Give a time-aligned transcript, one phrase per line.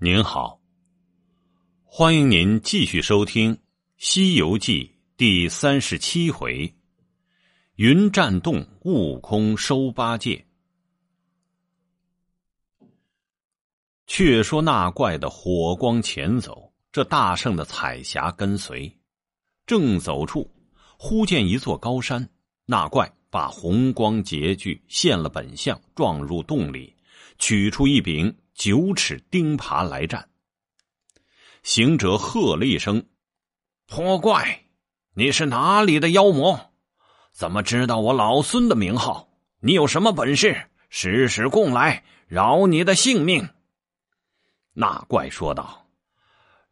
[0.00, 0.60] 您好，
[1.82, 3.56] 欢迎您继续收听
[3.96, 4.84] 《西游记》
[5.16, 6.72] 第三十七回
[7.74, 10.46] “云栈洞悟空收八戒”。
[14.06, 18.96] 却说那怪的火光前走，这大圣的彩霞跟随。
[19.66, 20.48] 正走处，
[20.96, 22.30] 忽见一座高山，
[22.66, 26.94] 那怪把红光截具现了本相，撞入洞里，
[27.40, 28.32] 取出一柄。
[28.58, 30.28] 九尺钉耙来战，
[31.62, 33.06] 行者喝了一声
[33.86, 34.64] ：“泼怪，
[35.14, 36.72] 你是哪里的妖魔？
[37.32, 39.28] 怎么知道我老孙的名号？
[39.60, 40.60] 你有什么本事？
[40.90, 43.48] 使使供来，饶你的性命。”
[44.74, 45.86] 那怪说道：“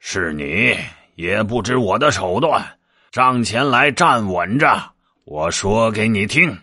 [0.00, 0.76] 是你
[1.14, 2.80] 也不知我的手段，
[3.12, 4.92] 上前来站稳着。
[5.22, 6.58] 我说给你听，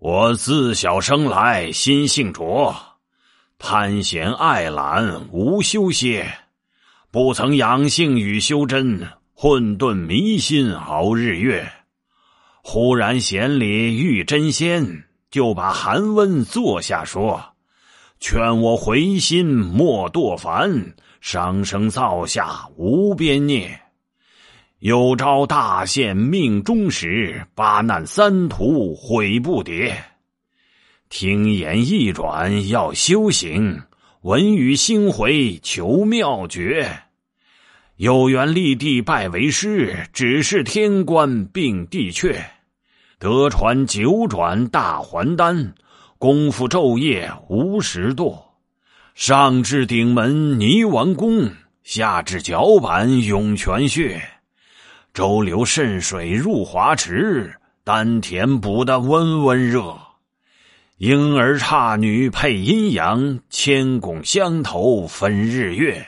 [0.00, 2.74] 我自小生来心性浊。”
[3.58, 6.32] 贪闲爱懒无休歇，
[7.10, 9.00] 不曾养性与修真，
[9.34, 11.70] 混沌迷心熬日月。
[12.62, 17.42] 忽然闲里遇真仙，就把寒温坐下说，
[18.20, 23.78] 劝我回心莫堕凡，伤生造下无边孽。
[24.78, 29.92] 有朝大限命终时，八难三途悔不迭。
[31.10, 33.82] 听言一转要修行，
[34.20, 37.04] 文语星回求妙诀。
[37.96, 42.36] 有缘立地拜为师，只是天官并地阙。
[43.18, 45.72] 得传九转大还丹，
[46.18, 48.44] 功夫昼夜无时堕。
[49.14, 51.50] 上至顶门泥丸宫，
[51.84, 54.20] 下至脚板涌泉穴。
[55.14, 59.98] 周流渗水入华池，丹田补得温温热。
[60.98, 66.04] 婴儿差女配阴阳，千拱相投分日月。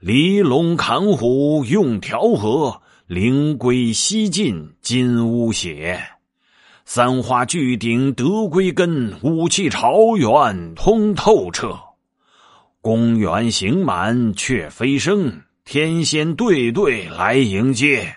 [0.00, 6.02] 离龙砍虎用调和，灵龟西进金乌血。
[6.84, 11.78] 三花聚顶得归根，武器朝元通透彻。
[12.80, 18.16] 公园行满却飞升，天仙对对来迎接。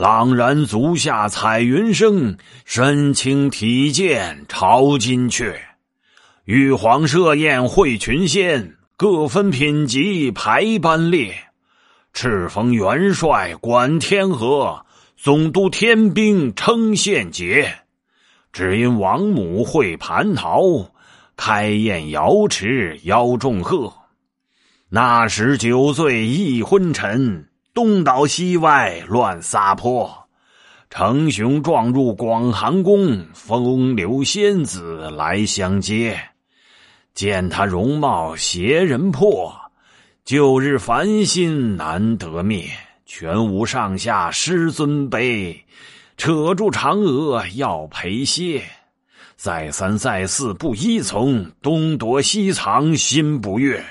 [0.00, 5.54] 朗然足下彩云生，身轻体健朝金阙。
[6.46, 11.34] 玉皇设宴会群仙，各分品级排班列。
[12.14, 14.86] 赤峰元帅管天河，
[15.18, 17.70] 总督天兵称献节。
[18.54, 20.92] 只因王母会蟠桃，
[21.36, 23.92] 开宴瑶池邀众贺。
[24.88, 27.49] 那时酒醉意昏沉。
[27.72, 30.28] 东倒西歪乱撒泼，
[30.88, 36.20] 成雄撞入广寒宫，风流仙子来相接。
[37.14, 39.54] 见他容貌邪人魄，
[40.24, 42.64] 旧日凡心难得灭。
[43.06, 45.56] 全无上下师尊卑，
[46.16, 48.62] 扯住嫦娥要陪歇。
[49.36, 53.84] 再三再四不依从，东躲西藏心不悦。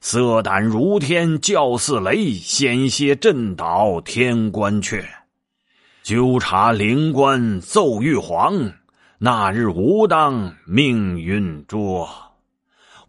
[0.00, 5.04] 色胆如天，叫似雷，险些震倒天官阙。
[6.02, 8.72] 纠察灵官奏玉皇，
[9.18, 12.08] 那日无当命运捉。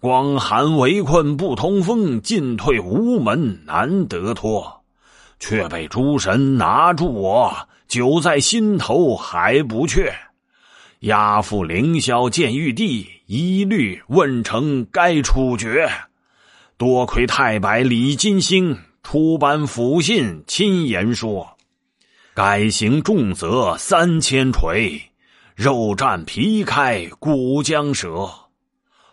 [0.02, 4.82] 光寒围困不通风，进退无门难得脱。
[5.40, 7.56] 却被诸神拿住我，
[7.88, 10.14] 久在心头还不却。
[11.00, 15.90] 押赴凌霄见玉帝，一律问成该处决。
[16.82, 21.56] 多亏太白李金星出班抚信，亲言说
[22.34, 25.00] ：“改行重责三千锤，
[25.54, 28.28] 肉绽皮开骨将折。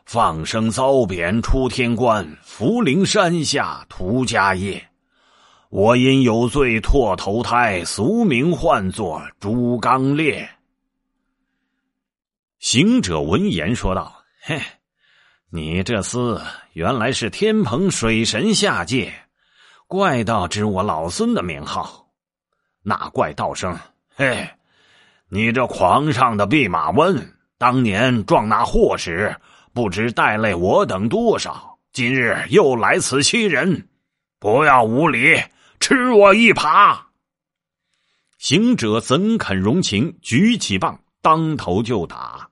[0.07, 4.89] 放生遭贬出天关，福陵山下屠家业。
[5.69, 10.49] 我因有罪脱投胎，俗名唤作朱刚烈。”
[12.61, 14.59] 行者闻言说道：“嘿。”
[15.51, 16.43] 你这厮
[16.75, 19.15] 原来是天蓬水神下界，
[19.87, 22.11] 怪道知我老孙的名号。
[22.83, 23.75] 那怪道声
[24.15, 24.47] ：“嘿，
[25.31, 29.35] 你这狂上的弼马温，当年撞那祸时，
[29.73, 31.79] 不知带累我等多少。
[31.95, 33.89] 今日又来此欺人，
[34.39, 35.43] 不要无礼，
[35.81, 36.99] 吃我一耙！”
[38.37, 42.48] 行者怎肯容情，举起棒，当头就打。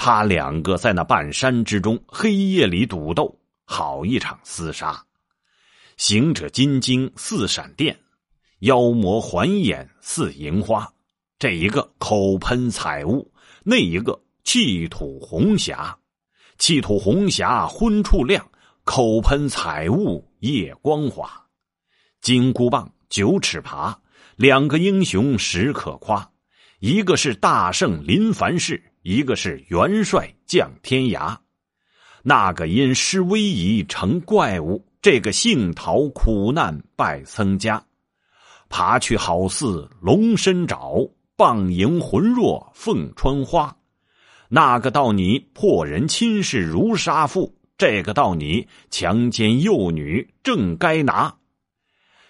[0.00, 5.04] 他两个在那半山之中，黑夜里赌斗，好一场厮杀。
[5.96, 7.98] 行者金睛似闪电，
[8.60, 10.88] 妖魔环眼似银花。
[11.36, 13.28] 这一个口喷彩雾，
[13.64, 15.98] 那一个气吐红霞。
[16.58, 18.48] 气吐红霞昏处亮，
[18.84, 21.28] 口喷彩雾夜光华。
[22.20, 23.92] 金箍棒九尺耙，
[24.36, 26.30] 两个英雄实可夸。
[26.78, 31.36] 一个是大圣临凡世，一个是元帅降天涯。
[32.22, 37.82] 那个因施威仪成怪物，这个幸逃苦难拜僧家。
[38.68, 43.74] 爬去好似龙身爪，棒迎魂若凤穿花。
[44.48, 51.34] 那个道你破人亲事如杀父，这个道你强奸幼女正该拿。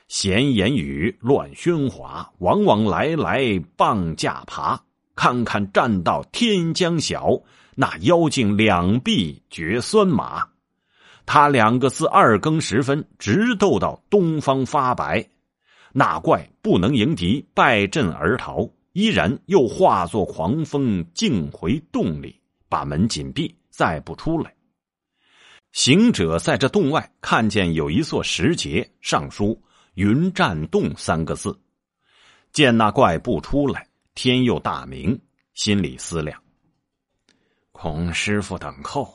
[0.06, 4.80] 闲言语乱喧哗，往往来来棒架爬。
[5.18, 7.42] 看看战到天将晓，
[7.74, 10.46] 那妖精两臂绝酸麻。
[11.26, 15.28] 他两个自二更时分直斗到东方发白。
[15.92, 24.54] 那怪不能迎敌，败阵而逃，依然又化作狂风，径回洞里，把门紧闭，再不出来。
[25.72, 29.60] 行者在这洞外看见有一座石碣，上书
[29.94, 31.58] “云栈洞”三个字。
[32.52, 33.87] 见那怪不出来，
[34.20, 35.16] 天佑大明，
[35.54, 36.42] 心里思量：
[37.70, 39.08] 孔师傅等候，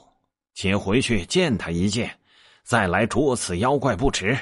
[0.53, 2.17] 且回去见他一见，
[2.63, 4.39] 再来捉此妖怪不迟。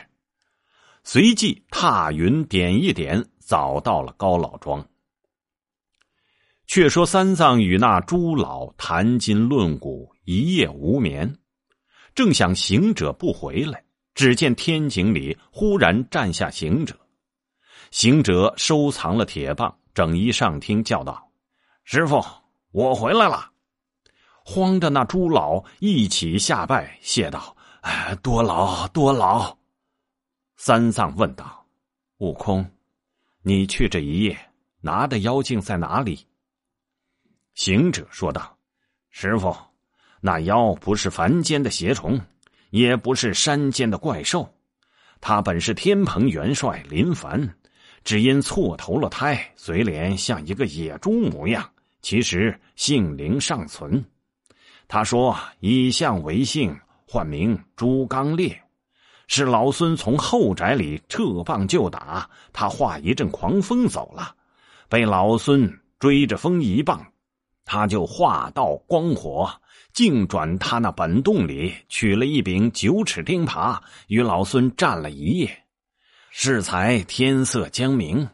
[1.03, 4.87] 随即踏云点一点，早到了高老庄。
[6.67, 11.39] 却说三藏与那朱老谈今论古，一夜无眠。
[12.13, 16.95] 正想行者不回来，只见天井里忽然站下行者。
[17.89, 21.31] 行者收藏了铁棒，整衣上厅，叫道
[21.83, 22.23] ：“师傅，
[22.71, 23.51] 我回来了。”
[24.43, 29.57] 慌着那朱老一起下拜，谢道：“哎，多劳多劳。”
[30.57, 31.65] 三藏问道
[32.17, 32.69] ：“悟空，
[33.43, 34.37] 你去这一夜
[34.81, 36.25] 拿的妖精在哪里？”
[37.53, 38.57] 行者说道
[39.09, 39.55] ：“师傅，
[40.21, 42.19] 那妖不是凡间的邪虫，
[42.69, 44.51] 也不是山间的怪兽，
[45.19, 47.55] 他本是天蓬元帅林凡，
[48.03, 51.67] 只因错投了胎，嘴脸像一个野猪模样，
[52.01, 54.03] 其实性灵尚存。
[54.87, 56.77] 他说以相为姓，
[57.07, 58.57] 唤名朱刚烈。”
[59.33, 64.35] 是老孙从后宅里撤棒就打，他化一阵狂风走了，
[64.89, 67.01] 被老孙追着风一棒，
[67.63, 69.49] 他就化道光火，
[69.93, 75.60] 径转他那本洞里取了一柄九齿钉耙，与老孙战了一夜。
[76.33, 78.29] 适才天色将明，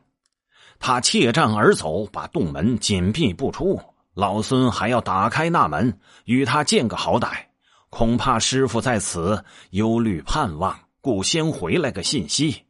[0.80, 3.82] 他怯战而走，把洞门紧闭不出。
[4.14, 7.48] 老孙还要打开那门，与他见个好歹，
[7.90, 10.80] 恐怕师傅在此忧虑盼望。
[11.02, 12.66] 故先回来个信息。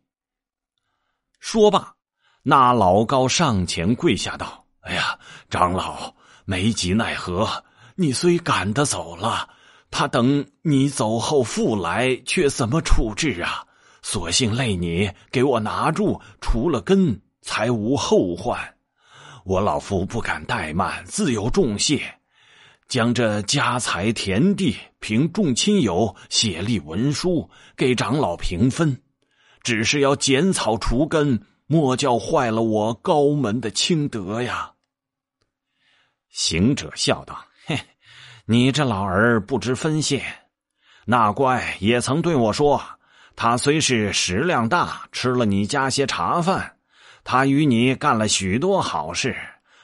[1.39, 1.95] 说罢，
[2.44, 5.19] 那老高上前跪下道：“哎呀，
[5.50, 6.15] 长老，
[6.45, 7.65] 没及奈何。
[7.95, 9.50] 你虽赶得走了，
[9.91, 13.67] 他等你走后复来，却怎么处置啊？
[14.01, 18.75] 索性累你给我拿住，除了根，才无后患。
[19.45, 22.01] 我老夫不敢怠慢，自有重谢。”
[22.88, 29.01] 将这家财田地凭众亲友写立文书给长老平分，
[29.61, 34.71] 只是要剪草除根，莫叫坏了我高门的清德呀。
[36.29, 37.77] 行者笑道：“嘿，
[38.45, 40.23] 你这老儿不知分谢。
[41.05, 42.81] 那怪也曾对我说，
[43.37, 46.73] 他虽是食量大，吃了你家些茶饭，
[47.23, 49.33] 他与你干了许多好事，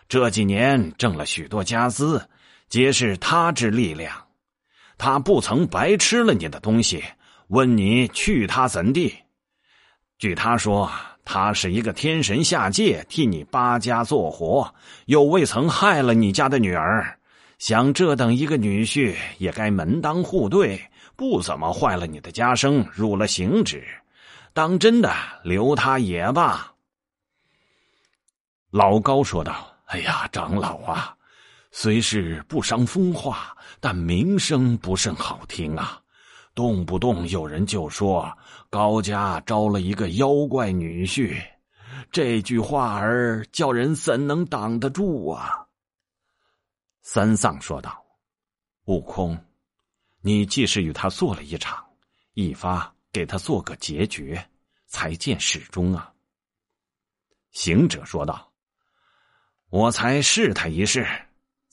[0.09, 2.21] 这几年挣了许多家资。”
[2.67, 4.11] 皆是他之力量，
[4.97, 7.03] 他不曾白吃了你的东西。
[7.49, 9.13] 问你去他怎地？
[10.17, 10.91] 据他说，
[11.23, 14.73] 他是一个天神下界，替你八家做活，
[15.05, 17.15] 又未曾害了你家的女儿。
[17.59, 20.81] 想这等一个女婿，也该门当户对，
[21.15, 23.85] 不怎么坏了你的家声，入了刑职。
[24.53, 26.73] 当真的留他也罢。
[28.69, 31.15] 老高说道：“哎呀，长老啊！”
[31.75, 35.99] 虽是不伤风化，但名声不甚好听啊！
[36.53, 38.31] 动不动有人就说
[38.69, 41.35] 高家招了一个妖怪女婿，
[42.11, 45.65] 这句话儿叫人怎能挡得住啊？
[47.01, 48.05] 三藏说道
[48.85, 49.35] ：“悟空，
[50.25, 51.85] 你既是与他做了一场，
[52.33, 54.39] 一发给他做个结局，
[54.87, 56.13] 才见始终啊。”
[57.51, 58.49] 行者说道
[59.69, 61.05] ：“我才试他一试。”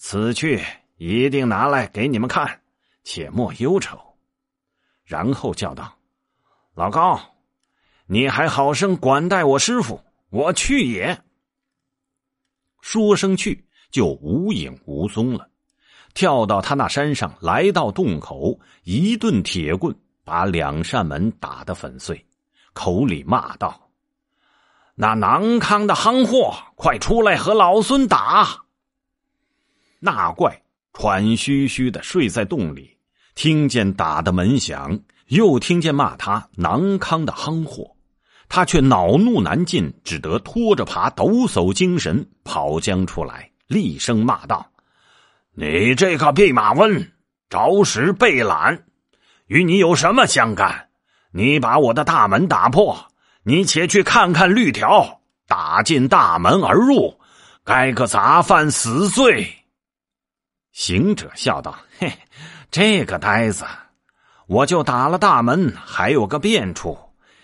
[0.03, 0.61] 此去
[0.97, 2.61] 一定拿来给你们看，
[3.05, 3.99] 且莫忧愁。
[5.05, 5.97] 然后叫道
[6.75, 7.21] ：“老高，
[8.07, 11.23] 你还好生管待我师傅，我去也。”
[12.83, 15.50] 说声去，就无影无踪了。
[16.15, 22.25] 跳到他那山上，来到洞口，一顿铁棍把两扇门打得粉碎，
[22.73, 23.89] 口里骂道
[24.97, 28.65] ：“那囊康的夯货，快出来和老孙打！”
[30.01, 30.63] 那怪
[30.93, 32.97] 喘吁吁的睡在洞里，
[33.35, 34.99] 听见打的门响，
[35.29, 37.97] 又听见骂他囊康的夯货，
[38.49, 44.70] 他却恼怒难禁，只得拖着爬抖擞精神跑将出来，厉声骂道
[45.55, 47.13] ：“你这个弼马温，
[47.49, 48.85] 着实被懒，
[49.47, 50.89] 与你有什么相干？
[51.33, 53.09] 你把我的大门打破，
[53.43, 57.21] 你且去看看绿条，打进大门而入，
[57.65, 59.49] 该个杂犯死罪。”
[60.73, 62.13] 行者笑道：“嘿，
[62.71, 63.65] 这个呆子，
[64.47, 66.97] 我就打了大门，还有个变处。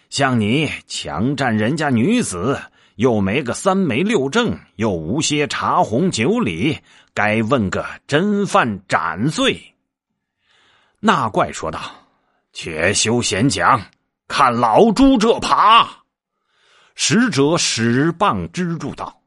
[0.09, 2.61] 像你强占人家女子，
[2.97, 6.79] 又没个三媒六证，又无些茶红酒礼，
[7.15, 9.75] 该问个真犯斩罪。”
[11.01, 11.81] 那怪说道
[12.53, 13.81] ：“且休闲讲，
[14.29, 15.87] 看老朱这耙。”
[16.95, 19.21] 使者使棒支住道：“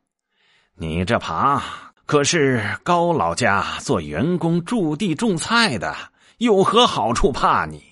[0.75, 1.61] 你这耙。”
[2.07, 5.95] 可是高老家做员工驻地种菜的，
[6.39, 7.83] 有何好处怕你？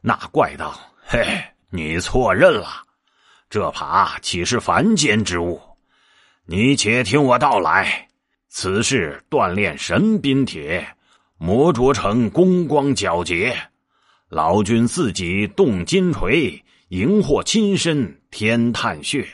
[0.00, 0.74] 那怪道
[1.06, 1.24] ：“嘿，
[1.70, 2.84] 你错认了，
[3.52, 5.60] 这耙岂是凡间之物？
[6.46, 8.08] 你且听我道来，
[8.48, 10.82] 此事锻炼神兵铁，
[11.36, 13.54] 磨琢成功光皎洁。
[14.30, 19.28] 老君自己动金锤，荧惑亲身添炭血。”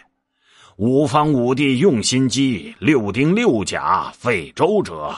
[0.78, 5.16] 五方五帝用心机，六丁六甲费周折，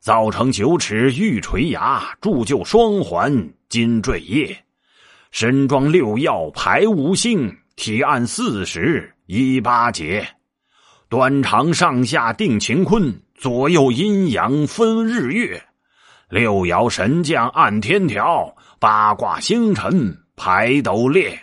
[0.00, 4.64] 造成九尺玉锤牙，铸就双环金坠叶，
[5.30, 10.26] 身装六曜排五星，体按四时一八节，
[11.08, 15.60] 端长上下定乾坤，左右阴阳分日月，
[16.28, 21.38] 六爻神将按天条，八卦星辰排斗列，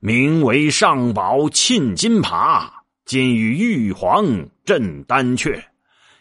[0.00, 2.68] 名为上宝沁金耙。
[3.06, 4.24] 今与玉皇
[4.64, 5.62] 镇丹阙，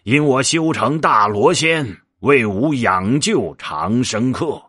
[0.03, 4.61] 因我修成大罗仙，为吾养就长生客。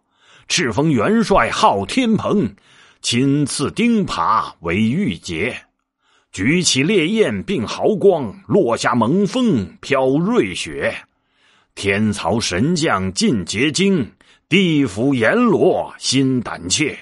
[0.47, 2.55] 赤峰元帅号天蓬，
[3.05, 5.55] 亲赐钉耙为玉节。
[6.33, 10.95] 举起烈焰并豪光，落下猛风飘瑞雪。
[11.75, 14.11] 天曹神将尽结晶，
[14.49, 16.99] 地府阎罗心胆怯。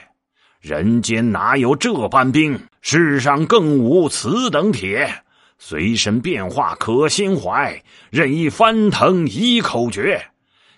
[0.60, 2.60] 人间哪有这般兵？
[2.80, 5.08] 世上更无此等铁。
[5.56, 7.80] 随身变化可心怀，
[8.10, 10.20] 任意翻腾一口诀。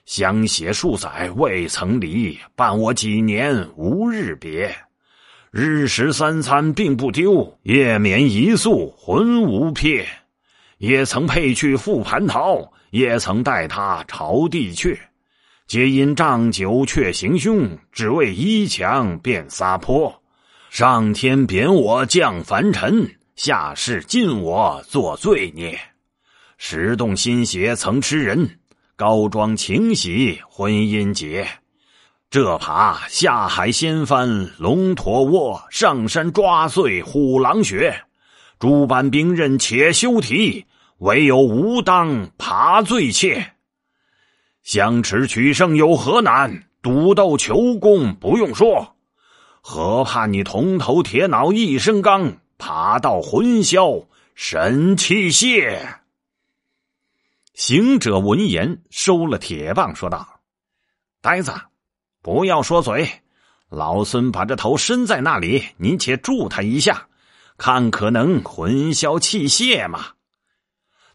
[0.04, 4.76] 相携数载未曾离，伴我几年无日别。
[5.56, 10.04] 日食三餐并不丢，夜眠一宿魂无撇。
[10.78, 14.98] 也曾配去赴蟠桃，也曾带他朝地阙。
[15.68, 20.20] 皆因仗酒却行凶，只为衣强便撒泼。
[20.70, 25.78] 上天贬我降凡尘，下世禁我做罪孽。
[26.58, 28.58] 十动心邪曾吃人，
[28.96, 31.46] 高庄情喜婚姻结。
[32.34, 38.06] 这耙下海掀翻龙驼窝，上山抓碎虎狼穴。
[38.58, 40.66] 诸般兵刃且休提，
[40.98, 43.52] 唯有吾当耙最切。
[44.64, 46.64] 相持取胜有何难？
[46.82, 48.96] 赌斗求功不用说，
[49.60, 56.00] 何怕你铜头铁脑一身钢，耙到魂消神气泄。
[57.52, 60.40] 行者闻言，收了铁棒，说道
[61.22, 61.52] ：“呆子，
[62.24, 63.06] 不要说嘴，
[63.68, 67.06] 老孙把这头伸在那里，你且助他一下，
[67.58, 70.06] 看可能魂消气泄吗？”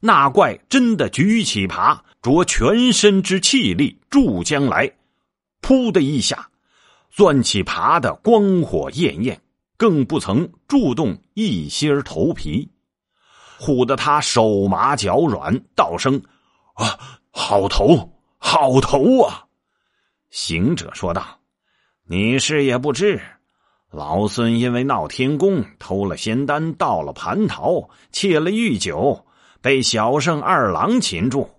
[0.01, 2.01] 那怪真的举起耙。
[2.21, 4.91] 着全身之气力助将来，
[5.61, 6.49] 噗的一下，
[7.09, 9.41] 攥起耙的光火艳艳，
[9.77, 12.69] 更不曾触动一些头皮，
[13.57, 16.21] 唬得他手麻脚软，道声
[16.75, 16.99] ：“啊，
[17.31, 19.45] 好头，好头啊！”
[20.29, 21.39] 行者说道
[22.07, 23.21] ：“你是也不知，
[23.91, 29.25] 老孙因为闹天宫，偷了仙丹，盗了蟠桃，窃了玉酒，
[29.61, 31.49] 被小圣二郎擒住。”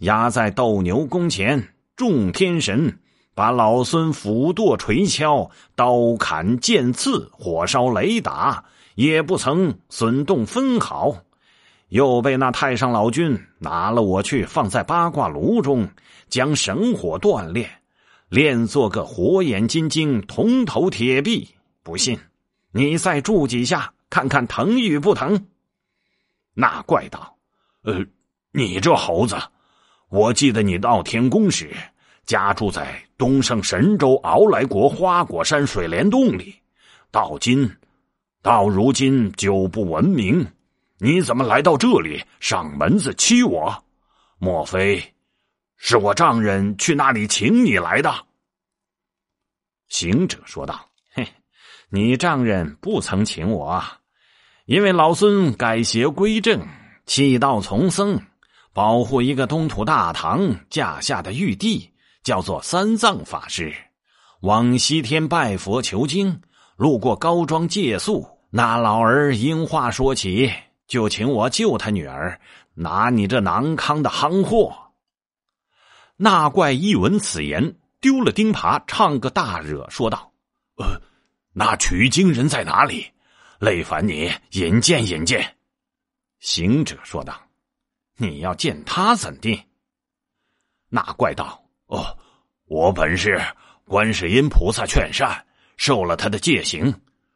[0.00, 3.00] 压在斗牛宫前，众天神
[3.34, 8.62] 把老孙斧剁、锤敲、刀砍、剑刺、火烧、雷打，
[8.94, 11.16] 也不曾损动分毫。
[11.88, 15.88] 又被那太上老君拿了我去，放在八卦炉中，
[16.28, 17.68] 将神火锻炼，
[18.28, 21.48] 练做个火眼金睛、铜头铁臂。
[21.82, 22.18] 不信，
[22.72, 25.46] 你再住几下，看看疼与不疼？
[26.54, 27.36] 那怪道
[27.84, 28.04] ：“呃，
[28.52, 29.36] 你这猴子！”
[30.10, 31.70] 我记得你到天宫时，
[32.24, 36.54] 家住在东胜神州鳌来国花果山水帘洞里，
[37.10, 37.70] 到今，
[38.42, 40.46] 到如今久不闻名。
[40.98, 43.84] 你怎么来到这里上门子欺我？
[44.38, 45.02] 莫非
[45.78, 48.12] 是我丈人去那里请你来的？
[49.88, 51.26] 行者说道：“嘿，
[51.88, 53.82] 你丈人不曾请我，
[54.66, 56.66] 因为老孙改邪归正，
[57.06, 58.20] 弃道从僧，
[58.74, 61.90] 保护一个东土大唐驾下的玉帝，
[62.22, 63.72] 叫做三藏法师，
[64.40, 66.42] 往西天拜佛求经，
[66.76, 70.52] 路过高庄借宿，那老儿因话说起。”
[70.88, 72.40] 就请我救他女儿，
[72.72, 74.74] 拿你这囊康的夯货。
[76.20, 80.32] 那怪一闻此言，丢了钉耙，唱个大惹，说道
[80.74, 81.00] ：“呃，
[81.52, 83.06] 那取经人在哪里？
[83.60, 85.56] 累烦你引荐引荐。”
[86.40, 87.40] 行者说道
[88.18, 89.62] ：“你要见他怎地？”
[90.90, 92.18] 那怪道：“哦，
[92.64, 93.40] 我本是
[93.84, 95.46] 观世音菩萨劝善，
[95.76, 96.92] 受了他的戒行，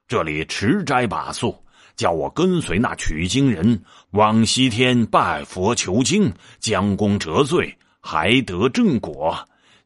[0.08, 1.56] 这里持斋把素。”
[1.94, 9.34] 叫我跟随那取经人往西天拜佛求经，将功折罪，还得正果。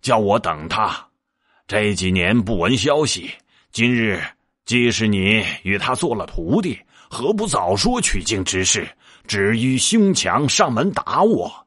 [0.03, 1.09] 叫我等他。
[1.67, 3.29] 这几年不闻消息，
[3.73, 4.23] 今日
[4.65, 6.79] 既是你与他做了徒弟，
[7.11, 8.89] 何不早说取经之事？
[9.27, 11.67] 只于胸墙上门打我。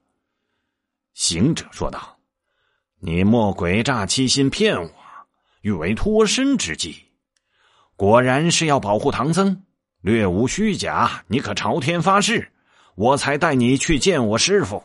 [1.13, 2.17] 行者说道
[3.01, 4.89] ：“你莫诡诈欺心骗我，
[5.61, 6.95] 欲为脱身之计。
[7.97, 9.63] 果然是要保护唐僧。”
[9.99, 12.49] 略无虚假，你可朝天发誓，
[12.95, 14.81] 我才带你去见我师傅。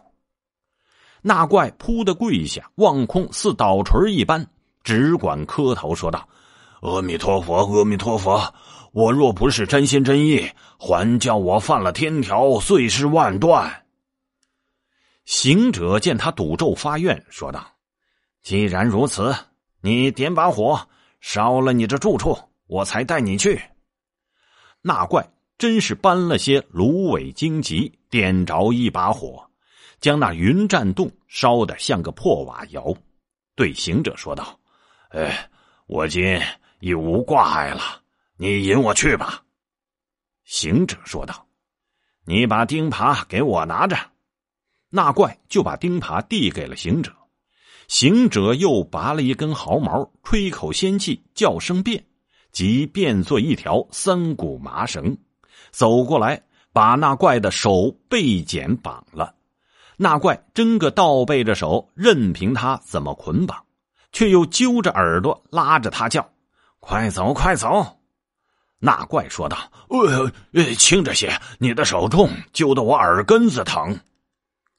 [1.27, 4.47] 那怪扑的跪下，望空似倒锤一般，
[4.83, 6.29] 只管磕头说道
[6.83, 8.55] ：“阿弥陀佛，阿弥陀佛！
[8.93, 13.87] 我若不是真心真意，还叫我犯了天条，碎尸万段。”
[15.25, 17.69] 行者见他赌咒发愿，说道
[18.45, 19.35] ：“既然如此，
[19.81, 20.79] 你点把火
[21.23, 23.59] 烧了你这住处，我才带你去。”
[24.83, 29.43] 那怪真是搬了些芦苇荆棘，点着一把火，
[30.01, 32.95] 将那云栈洞烧得像个破瓦窑。
[33.55, 34.59] 对行者说道
[35.11, 35.49] ：“哎，
[35.87, 36.41] 我今
[36.81, 38.03] 已无挂碍了，
[38.37, 39.43] 你引我去吧。”
[40.45, 41.47] 行者说道
[42.27, 43.97] ：“你把钉耙给我拿着。”
[44.91, 47.13] 那怪就把钉耙递给了行者。
[47.89, 52.07] 行者又拔了一根毫毛，吹口仙气，叫声变。
[52.53, 55.19] 即变作一条三股麻绳，
[55.73, 59.35] 走过来，把那怪的手背剪绑了。
[59.97, 63.65] 那怪真个倒背着手，任凭他怎么捆绑，
[64.13, 66.29] 却又揪着耳朵拉着他叫
[66.81, 67.99] ：“快走，快走！”
[68.79, 69.57] 那怪说道
[69.89, 73.99] ：“呃，轻着些，你的手重，揪得我耳根子疼。”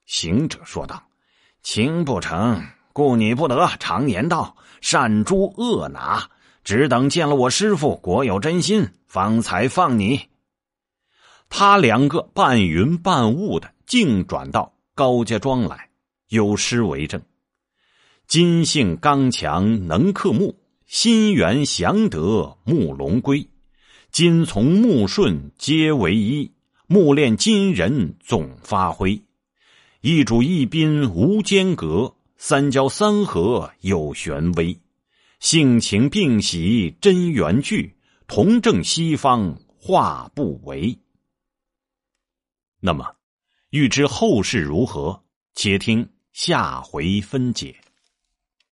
[0.05, 1.01] 行者说道
[1.63, 3.67] ：“轻不成，故你不得。
[3.79, 6.29] 常言道：善猪恶拿。”
[6.65, 10.29] 只等见了我师傅，果有真心，方才放你。
[11.47, 15.89] 他两个半云半雾的，竟转到高家庄来，
[16.29, 17.21] 有诗为证
[18.27, 23.45] ：“金性刚强能克木，心猿降得木龙归。
[24.09, 26.49] 金从木顺皆为一，
[26.87, 29.21] 木炼金人总发挥。
[29.99, 34.79] 一主一宾无间隔，三交三合有玄微。”
[35.41, 37.93] 性情并喜真缘聚，
[38.27, 40.97] 同正西方化不为。
[42.79, 43.14] 那么，
[43.75, 45.21] 欲知后事如何，
[45.53, 47.75] 且听下回分解。